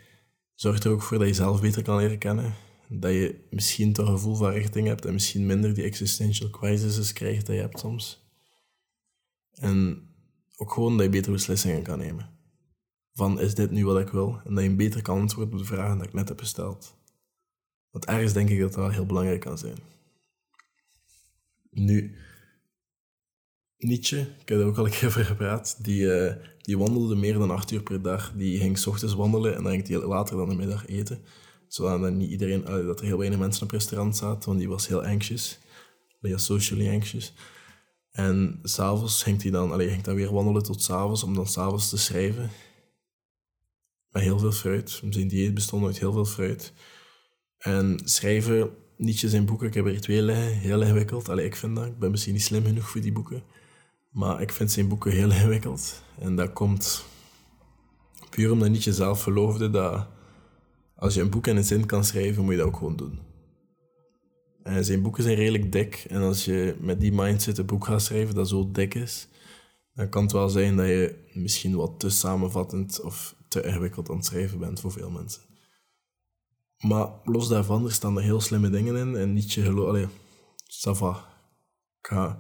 zorgt 0.63 0.85
er 0.85 0.91
ook 0.91 1.03
voor 1.03 1.19
dat 1.19 1.27
je 1.27 1.35
zelf 1.35 1.61
beter 1.61 1.83
kan 1.83 1.97
leren 1.97 2.19
kennen. 2.19 2.55
Dat 2.89 3.13
je 3.13 3.45
misschien 3.51 3.93
toch 3.93 4.07
een 4.07 4.13
gevoel 4.13 4.35
van 4.35 4.51
richting 4.51 4.87
hebt 4.87 5.05
en 5.05 5.13
misschien 5.13 5.47
minder 5.47 5.75
die 5.75 5.85
existential 5.85 6.51
crises 6.51 7.13
krijgt 7.13 7.47
dat 7.47 7.55
je 7.55 7.61
hebt 7.61 7.79
soms. 7.79 8.31
En 9.53 10.03
ook 10.57 10.73
gewoon 10.73 10.97
dat 10.97 11.05
je 11.05 11.11
betere 11.11 11.33
beslissingen 11.33 11.83
kan 11.83 11.99
nemen. 11.99 12.31
Van, 13.13 13.41
is 13.41 13.55
dit 13.55 13.71
nu 13.71 13.85
wat 13.85 14.01
ik 14.01 14.09
wil? 14.09 14.41
En 14.45 14.55
dat 14.55 14.65
je 14.65 14.75
beter 14.75 15.03
kan 15.03 15.21
antwoorden 15.21 15.53
op 15.53 15.59
de 15.59 15.65
vragen 15.65 15.99
die 15.99 16.07
ik 16.07 16.13
net 16.13 16.29
heb 16.29 16.39
gesteld. 16.39 16.97
Want 17.91 18.05
ergens 18.05 18.33
denk 18.33 18.49
ik 18.49 18.61
dat 18.61 18.73
dat 18.73 18.81
wel 18.81 18.91
heel 18.91 19.07
belangrijk 19.07 19.41
kan 19.41 19.59
zijn. 19.59 19.79
Nu, 21.71 22.17
Nietzsche, 23.83 24.21
ik 24.21 24.49
heb 24.49 24.59
er 24.59 24.67
ook 24.67 24.79
al 24.79 24.85
een 24.85 24.91
keer 24.91 25.09
over 25.09 25.25
gepraat, 25.25 25.85
die, 25.85 26.03
uh, 26.03 26.33
die 26.59 26.79
wandelde 26.79 27.15
meer 27.15 27.39
dan 27.39 27.51
acht 27.51 27.71
uur 27.71 27.83
per 27.83 28.03
dag. 28.03 28.33
Die 28.37 28.59
ging 28.59 28.79
s 28.79 28.87
ochtends 28.87 29.15
wandelen 29.15 29.57
en 29.57 29.63
dan 29.63 29.73
ging 29.73 29.89
hij 29.89 29.99
later 29.99 30.37
dan 30.37 30.49
de 30.49 30.55
middag 30.55 30.87
eten. 30.87 31.25
Zodat 31.69 32.13
niet 32.13 32.31
iedereen, 32.31 32.65
dat 32.65 33.01
er 33.01 33.07
heel 33.07 33.19
weinig 33.19 33.39
mensen 33.39 33.63
op 33.63 33.71
restaurant 33.71 34.17
zaten, 34.17 34.49
want 34.49 34.59
die 34.59 34.69
was 34.69 34.89
heel 34.89 35.05
anxious. 35.05 35.59
Heel 36.21 36.39
socially 36.39 36.91
anxious. 36.91 37.33
En 38.11 38.59
s'avonds 38.63 39.23
ging 39.23 39.43
hij 39.43 39.51
dan, 39.51 39.73
allee, 39.73 39.89
ging 39.89 40.05
hij 40.05 40.15
weer 40.15 40.33
wandelen 40.33 40.63
tot 40.63 40.83
s'avonds, 40.83 41.23
om 41.23 41.35
dan 41.35 41.47
s'avonds 41.47 41.89
te 41.89 41.99
schrijven. 41.99 42.51
Met 44.11 44.23
heel 44.23 44.39
veel 44.39 44.53
fruit. 44.53 45.03
Zijn 45.11 45.29
dieet 45.29 45.55
bestond 45.55 45.87
uit 45.87 45.99
heel 45.99 46.13
veel 46.13 46.25
fruit. 46.25 46.73
En 47.59 48.01
schrijven, 48.05 48.71
Nietzsche 48.97 49.29
zijn 49.29 49.45
boeken, 49.45 49.67
ik 49.67 49.75
heb 49.75 49.87
er 49.87 50.01
twee 50.01 50.23
liggen, 50.23 50.59
heel 50.59 50.83
ingewikkeld. 50.83 51.29
Allee, 51.29 51.47
ik 51.47 51.57
vind 51.57 51.77
dat. 51.77 51.87
Ik 51.87 51.99
ben 51.99 52.11
misschien 52.11 52.33
niet 52.33 52.43
slim 52.43 52.65
genoeg 52.65 52.89
voor 52.89 53.01
die 53.01 53.13
boeken. 53.13 53.43
Maar 54.13 54.41
ik 54.41 54.53
vind 54.53 54.71
zijn 54.71 54.89
boeken 54.89 55.13
heel 55.13 55.31
ingewikkeld. 55.39 56.03
En 56.19 56.37
dat 56.37 56.53
komt 56.53 57.05
puur 58.31 58.53
omdat 58.53 58.69
Nietzsche 58.69 58.93
zelf 58.93 59.23
geloofde 59.23 59.71
dat 59.71 60.07
als 60.97 61.15
je 61.15 61.21
een 61.21 61.31
boek 61.31 61.47
in 61.47 61.57
een 61.57 61.65
zin 61.65 61.87
kan 61.87 62.05
schrijven, 62.05 62.43
moet 62.43 62.53
je 62.53 62.59
dat 62.59 62.67
ook 62.67 62.77
gewoon 62.77 62.97
doen. 62.97 63.21
En 64.63 64.85
zijn 64.85 65.03
boeken 65.03 65.23
zijn 65.23 65.37
redelijk 65.37 65.73
dik. 65.73 66.05
En 66.09 66.23
als 66.23 66.45
je 66.45 66.77
met 66.81 67.01
die 67.01 67.13
mindset 67.13 67.59
een 67.59 67.67
boek 67.67 67.85
gaat 67.85 68.03
schrijven 68.03 68.35
dat 68.35 68.49
zo 68.49 68.71
dik 68.71 68.95
is, 68.95 69.29
dan 69.95 70.09
kan 70.09 70.23
het 70.23 70.33
wel 70.33 70.49
zijn 70.49 70.77
dat 70.77 70.87
je 70.87 71.29
misschien 71.33 71.77
wat 71.77 72.01
te 72.01 72.11
samenvattend 72.11 73.01
of 73.01 73.37
te 73.49 73.63
ingewikkeld 73.63 74.11
aan 74.11 74.17
het 74.17 74.25
schrijven 74.25 74.59
bent 74.59 74.81
voor 74.81 74.93
veel 74.93 75.11
mensen. 75.11 75.43
Maar 76.79 77.09
los 77.25 77.49
daarvan, 77.49 77.85
er 77.85 77.93
staan 77.93 78.17
er 78.17 78.23
heel 78.23 78.41
slimme 78.41 78.71
dingen 78.71 78.97
in. 78.97 79.17
En 79.17 79.33
Nietzsche 79.33 79.63
gelooft... 79.63 79.89
Allee, 79.89 80.07
ça 80.67 80.97
va. 80.97 81.11
Ik 81.99 82.07
ga 82.07 82.39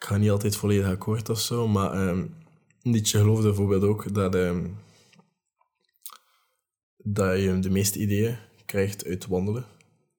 ik 0.00 0.06
ga 0.06 0.16
niet 0.16 0.30
altijd 0.30 0.56
volledig 0.56 0.86
akkoord 0.86 1.28
of 1.28 1.40
zo, 1.40 1.68
maar 1.68 2.08
um, 2.08 2.34
Nietzsche 2.82 3.18
geloofde 3.18 3.46
bijvoorbeeld 3.46 3.82
ook 3.82 4.14
dat, 4.14 4.34
um, 4.34 4.76
dat 6.96 7.38
je 7.38 7.58
de 7.58 7.70
meeste 7.70 7.98
ideeën 7.98 8.38
krijgt 8.66 9.04
uit 9.04 9.26
wandelen. 9.26 9.64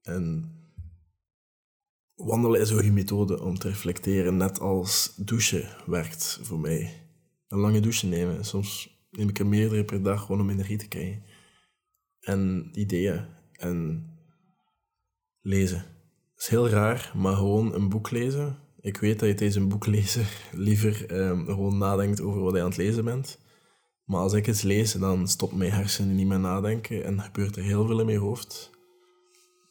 En 0.02 0.50
wandelen 2.14 2.60
is 2.60 2.72
ook 2.72 2.80
een 2.80 2.92
methode 2.92 3.42
om 3.42 3.58
te 3.58 3.68
reflecteren, 3.68 4.36
net 4.36 4.60
als 4.60 5.14
douchen 5.16 5.68
werkt 5.86 6.38
voor 6.42 6.60
mij. 6.60 7.06
Een 7.48 7.58
lange 7.58 7.80
douche 7.80 8.06
nemen. 8.06 8.44
Soms 8.44 9.00
neem 9.10 9.28
ik 9.28 9.38
er 9.38 9.46
meerdere 9.46 9.84
per 9.84 10.02
dag 10.02 10.20
gewoon 10.20 10.40
om 10.40 10.50
energie 10.50 10.78
te 10.78 10.88
krijgen. 10.88 11.22
En 12.20 12.70
ideeën. 12.72 13.26
En 13.52 14.06
lezen. 15.40 15.78
Dat 16.34 16.42
is 16.42 16.48
heel 16.48 16.68
raar, 16.68 17.12
maar 17.16 17.36
gewoon 17.36 17.74
een 17.74 17.88
boek 17.88 18.10
lezen. 18.10 18.58
Ik 18.82 18.96
weet 18.96 19.18
dat 19.18 19.28
je 19.28 19.34
tijdens 19.34 19.58
een 19.58 19.68
boek 19.68 19.86
lezen 19.86 20.26
liever 20.52 21.06
ehm, 21.06 21.44
gewoon 21.44 21.78
nadenkt 21.78 22.20
over 22.20 22.40
wat 22.40 22.54
je 22.54 22.60
aan 22.60 22.68
het 22.68 22.76
lezen 22.76 23.04
bent. 23.04 23.38
Maar 24.04 24.20
als 24.20 24.32
ik 24.32 24.48
iets 24.48 24.62
lees, 24.62 24.92
dan 24.92 25.28
stopt 25.28 25.56
mijn 25.56 25.72
hersenen 25.72 26.14
niet 26.14 26.26
meer 26.26 26.40
nadenken 26.40 27.04
en 27.04 27.20
gebeurt 27.20 27.56
er 27.56 27.62
heel 27.62 27.86
veel 27.86 28.00
in 28.00 28.06
mijn 28.06 28.18
hoofd. 28.18 28.70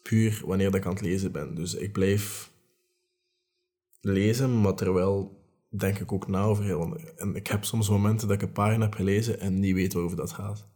Puur 0.02 0.42
wanneer 0.46 0.76
ik 0.76 0.86
aan 0.86 0.94
het 0.94 1.02
lezen 1.02 1.32
ben. 1.32 1.56
Dus 1.56 1.74
ik 1.74 1.92
blijf 1.92 2.52
lezen, 4.02 4.62
maar 4.62 4.74
terwijl 4.74 5.40
denk 5.70 6.00
ik 6.00 6.12
ook 6.12 6.28
na 6.28 6.44
over 6.44 6.64
heel 6.64 6.98
En 7.16 7.36
ik 7.36 7.48
heb 7.48 7.64
soms 7.64 7.90
momenten 7.90 8.28
dat 8.28 8.42
ik 8.42 8.48
een 8.48 8.54
pagina 8.54 8.84
heb 8.84 8.94
gelezen 8.94 9.40
en 9.40 9.60
niet 9.60 9.74
weet 9.74 9.94
waarover 9.94 10.18
dat 10.18 10.32
gaat. 10.32 10.68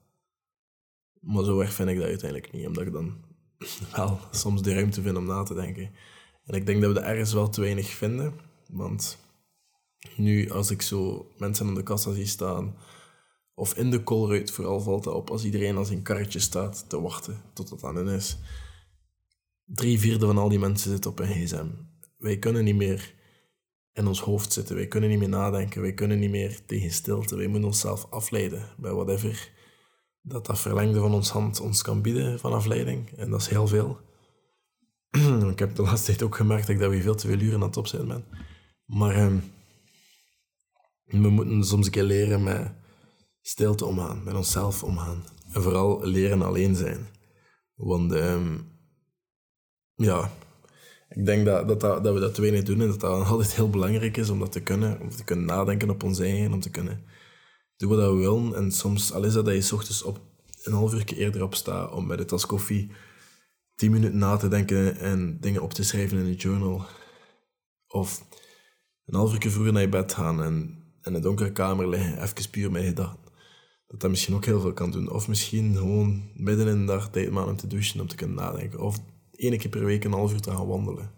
Maar 1.20 1.44
zo 1.44 1.60
erg 1.60 1.74
vind 1.74 1.90
ik 1.90 1.98
dat 1.98 2.08
uiteindelijk 2.08 2.52
niet, 2.52 2.68
omdat 2.68 2.86
ik 2.86 2.92
dan 2.92 3.24
wel 3.96 4.20
soms 4.32 4.62
de 4.62 4.74
ruimte 4.74 5.02
vind 5.02 5.18
om 5.18 5.26
na 5.26 5.44
te 5.44 5.54
denken. 5.54 5.92
En 6.46 6.54
ik 6.54 6.66
denk 6.66 6.82
dat 6.82 6.94
we 6.94 7.00
dat 7.00 7.10
ergens 7.10 7.34
wel 7.34 7.50
te 7.50 7.62
weinig 7.62 7.88
vinden, 7.88 8.34
want 8.70 9.18
nu 10.16 10.50
als 10.50 10.72
ik 10.72 10.82
zo 10.82 11.32
mensen 11.38 11.68
aan 11.68 11.76
de 11.76 11.84
kassa 11.84 12.14
zie 12.14 12.26
staan, 12.26 12.76
of 13.54 13.76
in 13.76 13.92
de 13.92 14.04
kolruit, 14.04 14.52
vooral 14.52 14.80
valt 14.80 15.04
dat 15.04 15.14
op 15.14 15.30
als 15.30 15.44
iedereen 15.44 15.78
als 15.78 15.90
een 15.90 16.02
karretje 16.02 16.40
staat 16.40 16.86
te 16.90 17.02
wachten 17.02 17.42
tot 17.54 17.70
het 17.70 17.84
aan 17.84 17.96
hen 17.96 18.08
is. 18.08 18.38
Drie 19.66 20.00
vierde 20.00 20.26
van 20.26 20.38
al 20.38 20.50
die 20.50 20.60
mensen 20.60 20.92
zitten 20.92 21.12
op 21.12 21.20
een 21.20 21.28
gsm. 21.28 21.68
Wij 22.18 22.38
kunnen 22.38 22.64
niet 22.64 22.76
meer 22.76 23.14
in 23.94 24.08
ons 24.08 24.22
hoofd 24.22 24.54
zitten. 24.54 24.76
Wij 24.76 24.88
kunnen 24.88 25.10
niet 25.10 25.20
meer 25.20 25.30
nadenken. 25.30 25.82
Wij 25.82 25.94
kunnen 25.94 26.20
niet 26.20 26.30
meer 26.30 26.66
tegen 26.66 26.92
stilte. 26.92 27.36
Wij 27.36 27.48
moeten 27.48 27.68
onszelf 27.68 28.08
afleiden 28.10 28.70
bij 28.78 28.92
whatever 28.92 29.52
dat 30.22 30.46
dat 30.46 30.60
verlengde 30.60 31.00
van 31.00 31.14
ons 31.14 31.30
hand 31.30 31.60
ons 31.60 31.82
kan 31.82 32.02
bieden 32.02 32.40
van 32.40 32.54
afleiding. 32.54 33.12
En 33.18 33.30
dat 33.30 33.42
is 33.42 33.48
heel 33.48 33.68
veel. 33.68 34.00
ik 35.52 35.60
heb 35.60 35.76
de 35.76 35.82
laatste 35.82 36.06
tijd 36.06 36.24
ook 36.24 36.36
gemerkt 36.36 36.68
dat 36.68 36.92
ik 36.92 37.02
veel 37.02 37.16
te 37.16 37.28
veel 37.28 37.40
uren 37.40 37.62
aan 37.62 37.68
het 37.68 37.78
opzetten 37.78 38.08
ben. 38.08 38.26
Maar 38.86 39.24
um, 39.24 39.44
we 41.06 41.30
moeten 41.30 41.64
soms 41.64 41.86
een 41.86 41.92
keer 41.92 42.04
leren 42.04 42.44
met 42.44 42.72
stilte 43.42 43.86
omgaan, 43.86 44.24
met 44.24 44.34
onszelf 44.34 44.84
omgaan. 44.84 45.24
En 45.54 45.62
vooral 45.62 46.06
leren 46.06 46.42
alleen 46.42 46.76
zijn. 46.76 47.08
Want 47.76 48.12
um, 48.12 48.72
ja, 49.96 50.32
ik 51.10 51.26
denk 51.26 51.46
dat, 51.46 51.68
dat, 51.68 51.82
dat, 51.82 52.14
we 52.14 52.20
dat 52.20 52.36
te 52.36 52.42
weinig 52.42 52.64
doen 52.64 52.82
en 52.82 52.88
dat 52.88 53.00
dat 53.00 53.26
altijd 53.28 53.56
heel 53.56 53.70
belangrijk 53.70 54.18
is 54.18 54.30
om 54.30 54.40
dat 54.40 54.52
te 54.52 54.62
kunnen. 54.62 55.00
Om 55.02 55.10
te 55.10 55.24
kunnen 55.24 55.46
nadenken 55.46 55.90
op 55.90 56.04
ons 56.04 56.20
eigen, 56.20 56.54
om 56.54 56.60
te 56.60 56.70
kunnen 56.70 57.04
doen 57.78 57.90
wat 57.90 58.12
we 58.12 58.18
willen. 58.18 58.56
En 58.56 58.72
soms, 58.72 59.14
al 59.14 59.24
is 59.24 59.34
dat 59.34 59.46
dat 59.46 59.54
je 59.54 59.62
s 59.62 59.72
ochtends 59.72 60.04
op 60.04 60.20
een 60.64 60.74
half 60.74 60.94
uur 60.94 61.14
eerder 61.14 61.44
opstaat 61.44 61.92
om 61.92 62.08
bij 62.08 62.18
de 62.18 62.26
tas 62.26 62.46
koffie 62.46 62.92
tien 63.76 63.92
minuten 63.92 64.18
na 64.18 64.38
te 64.38 64.48
denken 64.48 64.98
en 64.98 65.40
dingen 65.40 65.62
op 65.62 65.74
te 65.74 65.84
schrijven 65.84 66.18
in 66.18 66.26
een 66.26 66.34
journal. 66.34 66.86
Of 67.88 68.26
een 69.06 69.16
half 69.16 69.34
uur 69.34 69.52
vroeger 69.52 69.74
naar 69.74 69.82
je 69.82 69.90
bed 69.90 70.14
gaan 70.14 70.44
en 70.44 70.84
in 71.02 71.14
een 71.14 71.22
donkere 71.22 71.52
kamer 71.52 71.90
liggen, 71.90 72.24
even 72.24 72.50
puur 72.50 72.72
met 72.72 72.84
gedachten. 72.84 73.24
Dat 73.88 74.00
dat 74.00 74.10
misschien 74.10 74.36
ook 74.36 74.46
heel 74.46 74.60
veel 74.60 74.74
kan 74.74 74.92
doen. 74.92 75.12
Of 75.12 75.28
misschien 75.28 75.76
gewoon 75.76 76.32
midden 76.34 76.68
in 76.68 76.80
de 76.80 76.86
dag 76.86 77.10
tijd 77.10 77.32
maken 77.32 77.52
om 77.52 77.58
te 77.58 77.68
douchen, 77.68 78.02
om 78.02 78.08
te 78.08 78.16
kunnen 78.16 78.36
nadenken. 78.36 78.80
Of 78.80 78.98
één 79.32 79.58
keer 79.58 79.70
per 79.70 79.86
week 79.86 80.04
een 80.04 80.12
half 80.12 80.34
uur 80.34 80.42
te 80.42 80.52
gaan 80.52 80.68
wandelen. 80.68 81.12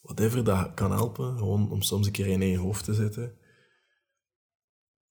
Whatever 0.00 0.44
dat 0.44 0.74
kan 0.74 0.92
helpen, 0.92 1.38
gewoon 1.38 1.70
om 1.70 1.82
soms 1.82 2.06
een 2.06 2.12
keer 2.12 2.26
in 2.26 2.48
je 2.48 2.58
hoofd 2.58 2.84
te 2.84 2.94
zitten. 2.94 3.36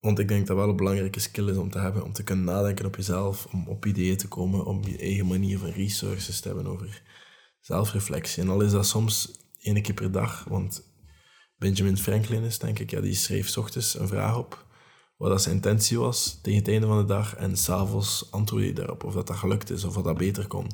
Want 0.01 0.20
ik 0.20 0.27
denk 0.27 0.48
dat 0.48 0.58
wel 0.58 0.70
een 0.70 0.75
belangrijke 0.75 1.20
skill 1.20 1.50
is 1.50 1.58
om 1.58 1.70
te 1.70 1.79
hebben, 1.79 2.03
om 2.03 2.13
te 2.13 2.24
kunnen 2.24 2.46
nadenken 2.46 2.86
op 2.86 2.96
jezelf, 2.96 3.48
om 3.51 3.67
op 3.67 3.86
ideeën 3.86 4.17
te 4.17 4.27
komen, 4.27 4.65
om 4.65 4.84
je 4.88 4.98
eigen 4.98 5.27
manier 5.27 5.58
van 5.58 5.70
resources 5.70 6.39
te 6.39 6.48
hebben 6.48 6.67
over 6.67 7.01
zelfreflectie. 7.60 8.43
En 8.43 8.50
al 8.50 8.62
is 8.62 8.72
dat 8.72 8.88
soms 8.88 9.31
één 9.60 9.81
keer 9.81 9.93
per 9.93 10.12
dag, 10.12 10.43
want 10.43 10.89
Benjamin 11.58 11.98
Franklin 11.98 12.43
is, 12.43 12.60
denk 12.60 12.79
ik, 12.79 12.89
ja, 12.91 13.01
die 13.01 13.13
schreef 13.13 13.58
ochtends 13.58 14.00
een 14.00 14.08
vraag 14.08 14.38
op, 14.38 14.65
wat 15.17 15.29
dat 15.29 15.41
zijn 15.41 15.55
intentie 15.55 16.00
was 16.00 16.39
tegen 16.41 16.60
het 16.60 16.67
einde 16.67 16.88
van 16.88 16.98
de 16.98 17.05
dag, 17.05 17.36
en 17.36 17.58
s'avonds 17.58 18.31
antwoordde 18.31 18.67
hij 18.67 18.75
daarop, 18.75 19.03
of 19.03 19.13
dat 19.13 19.27
dat 19.27 19.38
gelukt 19.38 19.70
is, 19.70 19.84
of 19.84 19.96
wat 19.96 20.03
dat 20.03 20.17
beter 20.17 20.48
kon. 20.48 20.67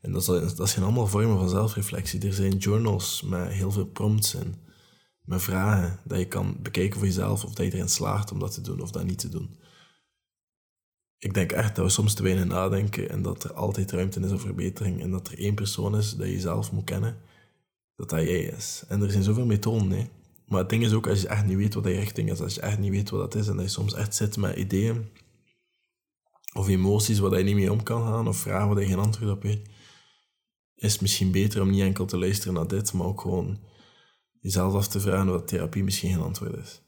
En 0.00 0.12
dat 0.12 0.68
zijn 0.68 0.84
allemaal 0.84 1.06
vormen 1.06 1.38
van 1.38 1.48
zelfreflectie. 1.48 2.26
Er 2.26 2.32
zijn 2.32 2.56
journals 2.56 3.22
met 3.22 3.48
heel 3.48 3.70
veel 3.70 3.86
prompts 3.86 4.34
in, 4.34 4.54
met 5.26 5.42
vragen, 5.42 6.00
dat 6.04 6.18
je 6.18 6.26
kan 6.26 6.56
bekijken 6.62 6.98
voor 6.98 7.06
jezelf 7.06 7.44
of 7.44 7.54
dat 7.54 7.66
je 7.66 7.72
erin 7.72 7.88
slaagt 7.88 8.32
om 8.32 8.38
dat 8.38 8.54
te 8.54 8.60
doen 8.60 8.80
of 8.80 8.90
dat 8.90 9.04
niet 9.04 9.18
te 9.18 9.28
doen. 9.28 9.58
Ik 11.18 11.34
denk 11.34 11.52
echt 11.52 11.76
dat 11.76 11.84
we 11.84 11.90
soms 11.90 12.14
te 12.14 12.22
weinig 12.22 12.44
nadenken 12.44 13.10
en 13.10 13.22
dat 13.22 13.44
er 13.44 13.52
altijd 13.52 13.90
ruimte 13.90 14.20
is 14.20 14.30
voor 14.30 14.40
verbetering 14.40 15.02
en 15.02 15.10
dat 15.10 15.28
er 15.28 15.38
één 15.38 15.54
persoon 15.54 15.96
is 15.96 16.16
dat 16.16 16.28
je 16.28 16.40
zelf 16.40 16.72
moet 16.72 16.84
kennen, 16.84 17.16
dat 17.96 18.08
dat 18.08 18.22
jij 18.22 18.42
is. 18.42 18.84
En 18.88 19.02
er 19.02 19.10
zijn 19.10 19.22
zoveel 19.22 19.46
methoden, 19.46 19.90
hè. 19.90 20.06
Maar 20.46 20.58
het 20.58 20.68
ding 20.68 20.84
is 20.84 20.92
ook, 20.92 21.06
als 21.06 21.20
je 21.20 21.28
echt 21.28 21.46
niet 21.46 21.56
weet 21.56 21.74
wat 21.74 21.84
je 21.84 21.90
richting 21.90 22.30
is, 22.30 22.40
als 22.40 22.54
je 22.54 22.60
echt 22.60 22.78
niet 22.78 22.90
weet 22.90 23.10
wat 23.10 23.20
dat 23.20 23.42
is 23.42 23.48
en 23.48 23.56
dat 23.56 23.64
je 23.64 23.70
soms 23.70 23.94
echt 23.94 24.14
zit 24.14 24.36
met 24.36 24.56
ideeën 24.56 25.08
of 26.52 26.68
emoties 26.68 27.18
waar 27.18 27.38
je 27.38 27.44
niet 27.44 27.54
mee 27.54 27.72
om 27.72 27.82
kan 27.82 28.02
gaan 28.02 28.28
of 28.28 28.36
vragen 28.36 28.68
waar 28.68 28.80
je 28.80 28.86
geen 28.86 28.98
antwoord 28.98 29.30
op 29.30 29.42
weet, 29.42 29.68
is 30.74 30.92
het 30.92 31.00
misschien 31.00 31.30
beter 31.30 31.62
om 31.62 31.70
niet 31.70 31.82
enkel 31.82 32.04
te 32.04 32.18
luisteren 32.18 32.54
naar 32.54 32.68
dit, 32.68 32.92
maar 32.92 33.06
ook 33.06 33.20
gewoon 33.20 33.58
jezelf 34.46 34.74
af 34.74 34.88
te 34.88 35.00
vragen 35.00 35.26
wat 35.26 35.48
therapie 35.48 35.84
misschien 35.84 36.10
geen 36.10 36.22
antwoord 36.22 36.56
is. 36.56 36.82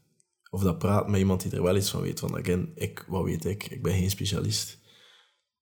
Of 0.50 0.62
dat 0.62 0.79
praat 0.79 1.09
met 1.09 1.19
iemand 1.19 1.43
die 1.43 1.53
er 1.53 1.62
wel 1.62 1.77
iets 1.77 1.91
van 1.91 2.00
weet. 2.00 2.21
Want 2.21 2.35
again, 2.35 2.73
ik, 2.75 3.05
wat 3.09 3.25
weet 3.25 3.45
ik? 3.45 3.67
Ik 3.67 3.83
ben 3.83 3.93
geen 3.93 4.11
specialist. 4.11 4.79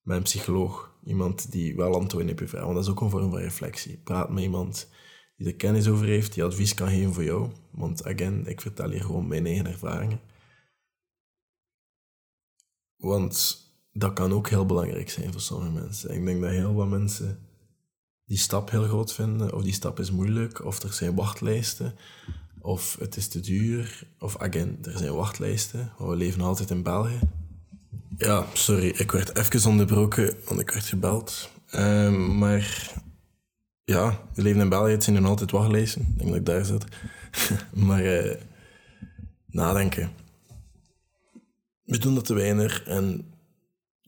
Mijn 0.00 0.22
psycholoog. 0.22 0.94
Iemand 1.04 1.52
die 1.52 1.76
wel 1.76 1.94
antwoorden 1.94 2.30
op 2.30 2.38
je 2.38 2.48
vragen. 2.48 2.66
Want 2.66 2.78
dat 2.78 2.86
is 2.86 2.92
ook 2.92 3.00
een 3.00 3.10
vorm 3.10 3.30
van 3.30 3.38
reflectie. 3.38 3.98
Praat 3.98 4.30
met 4.30 4.42
iemand 4.42 4.88
die 5.36 5.46
er 5.46 5.54
kennis 5.54 5.88
over 5.88 6.06
heeft, 6.06 6.34
die 6.34 6.44
advies 6.44 6.74
kan 6.74 6.88
geven 6.88 7.12
voor 7.12 7.24
jou. 7.24 7.50
Want 7.70 8.04
again, 8.04 8.46
ik 8.46 8.60
vertel 8.60 8.90
hier 8.90 9.04
gewoon 9.04 9.28
mijn 9.28 9.46
eigen 9.46 9.66
ervaringen. 9.66 10.20
Want 12.96 13.64
dat 13.92 14.12
kan 14.12 14.32
ook 14.32 14.48
heel 14.48 14.66
belangrijk 14.66 15.10
zijn 15.10 15.32
voor 15.32 15.40
sommige 15.40 15.72
mensen. 15.72 16.14
Ik 16.14 16.24
denk 16.24 16.40
dat 16.40 16.50
heel 16.50 16.74
wat 16.74 16.88
mensen 16.88 17.45
die 18.26 18.38
stap 18.38 18.70
heel 18.70 18.84
groot 18.84 19.12
vinden, 19.12 19.54
of 19.54 19.62
die 19.62 19.72
stap 19.72 20.00
is 20.00 20.10
moeilijk, 20.10 20.64
of 20.64 20.82
er 20.82 20.92
zijn 20.92 21.14
wachtlijsten, 21.14 21.94
of 22.60 22.96
het 22.98 23.16
is 23.16 23.28
te 23.28 23.40
duur, 23.40 24.02
of 24.18 24.38
again, 24.38 24.78
er 24.82 24.98
zijn 24.98 25.14
wachtlijsten, 25.14 25.92
we 25.98 26.16
leven 26.16 26.40
altijd 26.40 26.70
in 26.70 26.82
België. 26.82 27.18
Ja, 28.16 28.46
sorry, 28.52 28.88
ik 28.88 29.12
werd 29.12 29.36
even 29.36 29.70
onderbroken, 29.70 30.36
want 30.44 30.60
ik 30.60 30.70
werd 30.70 30.84
gebeld. 30.84 31.50
Ehm, 31.66 32.38
maar 32.38 32.92
ja, 33.84 34.22
we 34.34 34.42
leven 34.42 34.60
in 34.60 34.68
België, 34.68 34.90
het 34.90 35.04
zijn 35.04 35.16
nog 35.16 35.30
altijd 35.30 35.50
wachtlijsten. 35.50 36.00
Ik 36.02 36.18
denk 36.18 36.28
dat 36.28 36.38
ik 36.38 36.46
daar 36.46 36.64
zit. 36.64 36.84
maar 37.86 38.04
uh, 38.04 38.34
nadenken. 39.46 40.10
We 41.84 41.98
doen 41.98 42.14
dat 42.14 42.24
te 42.24 42.34
weinig 42.34 42.82
en 42.82 43.24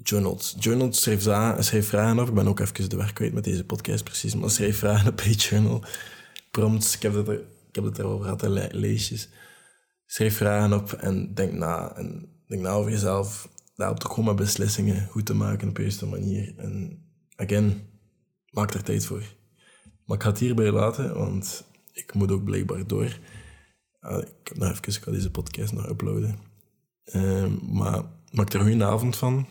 journals. 0.02 0.56
Journals 0.58 1.02
schreef, 1.02 1.22
schreef 1.58 1.88
vragen 1.88 2.18
op. 2.18 2.28
Ik 2.28 2.34
ben 2.34 2.48
ook 2.48 2.60
even 2.60 2.88
de 2.88 2.96
werk 2.96 3.14
kwijt 3.14 3.32
met 3.32 3.44
deze 3.44 3.64
podcast, 3.64 4.04
precies. 4.04 4.34
Maar 4.34 4.50
schreef 4.50 4.78
vragen 4.78 5.12
op 5.12 5.20
journal. 5.20 5.84
Prompts, 6.50 6.94
ik 6.94 7.02
heb 7.02 7.14
het, 7.14 7.28
er, 7.28 7.40
ik 7.68 7.74
heb 7.74 7.84
het 7.84 7.96
gehad, 7.96 8.42
le 8.42 8.68
leesjes. 8.70 9.28
Schreef 10.06 10.36
vragen 10.36 10.72
op 10.72 10.92
en 10.92 11.34
denk 11.34 11.52
na. 11.52 11.96
En 11.96 12.28
denk 12.46 12.62
na 12.62 12.70
over 12.70 12.90
jezelf. 12.90 13.48
Daarop 13.76 13.98
toch 13.98 14.14
gewoon 14.14 14.36
beslissingen 14.36 15.06
goed 15.06 15.26
te 15.26 15.34
maken 15.34 15.68
op 15.68 15.74
de 15.74 15.82
juiste 15.82 16.06
manier. 16.06 16.54
En 16.56 17.02
again, 17.36 17.88
maak 18.50 18.74
er 18.74 18.82
tijd 18.82 19.06
voor. 19.06 19.22
Maar 20.04 20.16
ik 20.16 20.22
ga 20.22 20.28
het 20.28 20.38
hierbij 20.38 20.70
laten, 20.70 21.14
want 21.14 21.64
ik 21.92 22.14
moet 22.14 22.30
ook 22.30 22.44
blijkbaar 22.44 22.86
door. 22.86 23.18
Uh, 24.02 24.18
ik 24.18 24.48
heb 24.48 24.56
nog 24.56 24.70
even, 24.70 24.84
ik 24.84 25.02
ga 25.02 25.10
deze 25.10 25.30
podcast 25.30 25.72
nog 25.72 25.88
uploaden. 25.88 26.38
Uh, 27.04 27.46
maar 27.62 28.02
maak 28.30 28.52
er 28.52 28.60
een 28.60 28.66
goede 28.66 28.84
avond 28.84 29.16
van. 29.16 29.46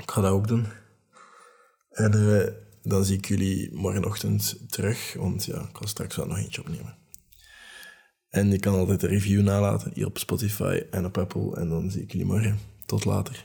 Ik 0.00 0.10
ga 0.10 0.20
dat 0.20 0.30
ook 0.30 0.48
doen. 0.48 0.66
En 1.90 2.14
uh, 2.14 2.46
dan 2.82 3.04
zie 3.04 3.16
ik 3.16 3.26
jullie 3.26 3.74
morgenochtend 3.74 4.70
terug, 4.70 5.14
want 5.18 5.44
ja, 5.44 5.60
ik 5.60 5.76
ga 5.76 5.86
straks 5.86 6.16
wel 6.16 6.26
nog 6.26 6.38
eentje 6.38 6.60
opnemen. 6.60 6.96
En 8.28 8.50
je 8.50 8.58
kan 8.58 8.74
altijd 8.74 9.02
een 9.02 9.08
review 9.08 9.42
nalaten 9.42 9.90
hier 9.94 10.06
op 10.06 10.18
Spotify 10.18 10.82
en 10.90 11.04
op 11.04 11.18
Apple. 11.18 11.56
En 11.56 11.68
dan 11.68 11.90
zie 11.90 12.02
ik 12.02 12.12
jullie 12.12 12.26
morgen. 12.26 12.58
Tot 12.86 13.04
later. 13.04 13.44